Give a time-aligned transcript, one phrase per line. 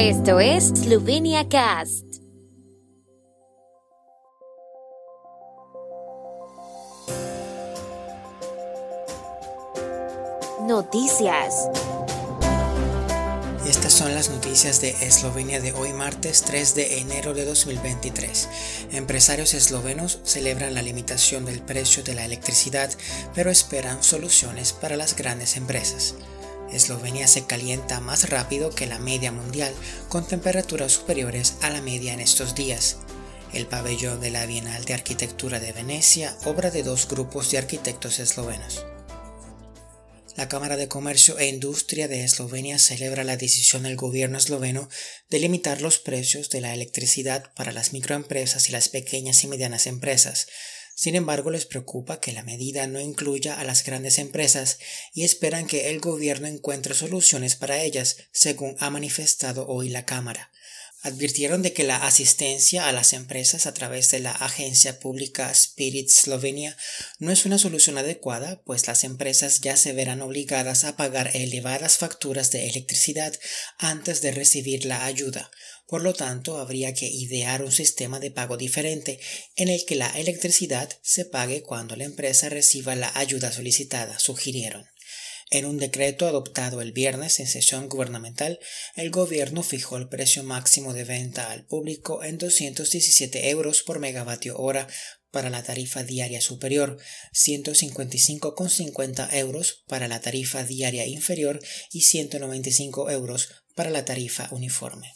[0.00, 2.04] Esto es Slovenia Cast.
[10.60, 11.68] Noticias.
[13.66, 18.48] Estas son las noticias de Eslovenia de hoy martes 3 de enero de 2023.
[18.92, 22.88] Empresarios eslovenos celebran la limitación del precio de la electricidad,
[23.34, 26.14] pero esperan soluciones para las grandes empresas.
[26.72, 29.72] Eslovenia se calienta más rápido que la media mundial,
[30.08, 32.98] con temperaturas superiores a la media en estos días.
[33.52, 38.18] El pabellón de la Bienal de Arquitectura de Venecia, obra de dos grupos de arquitectos
[38.18, 38.84] eslovenos.
[40.38, 44.88] La Cámara de Comercio e Industria de Eslovenia celebra la decisión del gobierno esloveno
[45.30, 49.88] de limitar los precios de la electricidad para las microempresas y las pequeñas y medianas
[49.88, 50.46] empresas,
[50.98, 54.80] sin embargo, les preocupa que la medida no incluya a las grandes empresas
[55.14, 60.50] y esperan que el gobierno encuentre soluciones para ellas, según ha manifestado hoy la Cámara.
[61.02, 66.10] Advirtieron de que la asistencia a las empresas a través de la agencia pública Spirit
[66.10, 66.76] Slovenia
[67.18, 71.98] no es una solución adecuada, pues las empresas ya se verán obligadas a pagar elevadas
[71.98, 73.32] facturas de electricidad
[73.78, 75.50] antes de recibir la ayuda,
[75.88, 79.20] por lo tanto, habría que idear un sistema de pago diferente
[79.56, 84.86] en el que la electricidad se pague cuando la empresa reciba la ayuda solicitada, sugirieron.
[85.50, 88.58] En un decreto adoptado el viernes en sesión gubernamental,
[88.96, 94.58] el gobierno fijó el precio máximo de venta al público en 217 euros por megavatio
[94.58, 94.88] hora
[95.30, 96.98] para la tarifa diaria superior,
[97.32, 101.60] 155,50 euros para la tarifa diaria inferior
[101.92, 105.14] y 195 euros para la tarifa uniforme.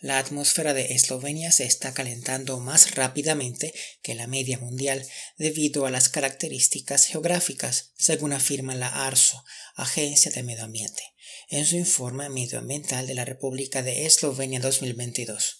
[0.00, 5.04] La atmósfera de Eslovenia se está calentando más rápidamente que la media mundial
[5.38, 11.02] debido a las características geográficas, según afirma la ARSO, Agencia de Medio Ambiente,
[11.48, 15.58] en su informe medioambiental de la República de Eslovenia 2022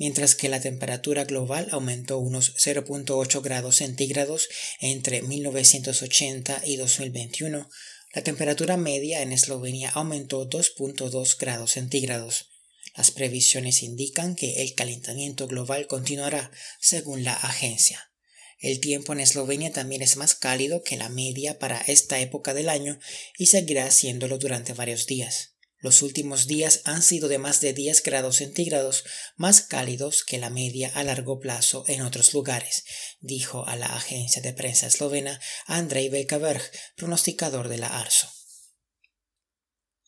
[0.00, 4.48] mientras que la temperatura global aumentó unos 0.8 grados centígrados
[4.80, 7.68] entre 1980 y 2021,
[8.14, 12.49] la temperatura media en Eslovenia aumentó 2.2 grados centígrados.
[12.96, 18.10] Las previsiones indican que el calentamiento global continuará, según la agencia.
[18.58, 22.68] El tiempo en Eslovenia también es más cálido que la media para esta época del
[22.68, 22.98] año
[23.38, 25.54] y seguirá haciéndolo durante varios días.
[25.78, 29.04] Los últimos días han sido de más de 10 grados centígrados
[29.36, 32.84] más cálidos que la media a largo plazo en otros lugares,
[33.20, 36.62] dijo a la agencia de prensa eslovena Andrei Belkaberg,
[36.96, 38.39] pronosticador de la ARSO.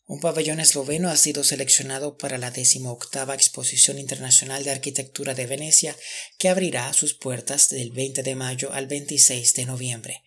[0.05, 5.95] Un pabellón esloveno ha sido seleccionado para la decimoctava Exposición Internacional de Arquitectura de Venecia,
[6.37, 10.23] que abrirá sus puertas del 20 de mayo al 26 de noviembre.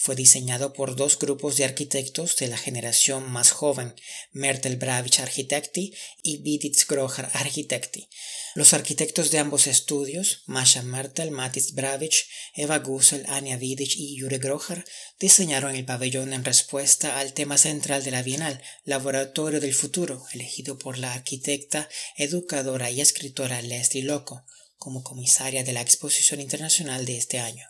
[0.00, 3.96] Fue diseñado por dos grupos de arquitectos de la generación más joven,
[4.30, 5.92] Mertel Bravich Architecti
[6.22, 8.08] y Viditz Groher Architecti.
[8.54, 14.38] Los arquitectos de ambos estudios, Masha Mertel, Matis Bravich, Eva Gusel, Anja Vidic y Jure
[14.38, 14.84] Groher,
[15.18, 20.78] diseñaron el pabellón en respuesta al tema central de la Bienal, Laboratorio del Futuro, elegido
[20.78, 24.44] por la arquitecta, educadora y escritora Leslie Loco
[24.76, 27.66] como comisaria de la exposición internacional de este año.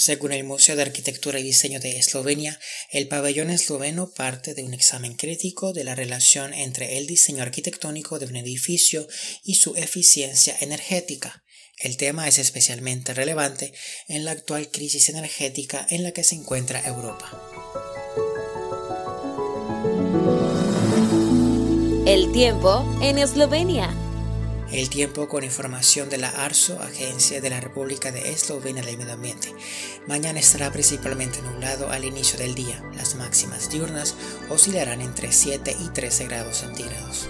[0.00, 2.58] Según el Museo de Arquitectura y Diseño de Eslovenia,
[2.90, 8.18] el pabellón esloveno parte de un examen crítico de la relación entre el diseño arquitectónico
[8.18, 9.06] de un edificio
[9.44, 11.44] y su eficiencia energética.
[11.76, 13.74] El tema es especialmente relevante
[14.08, 17.38] en la actual crisis energética en la que se encuentra Europa.
[22.06, 23.94] El tiempo en Eslovenia.
[24.72, 29.14] El tiempo con información de la ARSO, Agencia de la República de Eslovenia del Medio
[29.14, 29.52] Ambiente.
[30.06, 32.80] Mañana estará principalmente nublado al inicio del día.
[32.94, 34.14] Las máximas diurnas
[34.48, 37.28] oscilarán entre 7 y 13 grados centígrados.